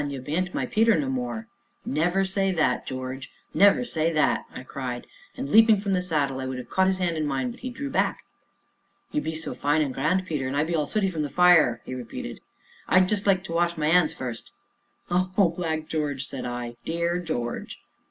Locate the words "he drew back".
7.59-8.23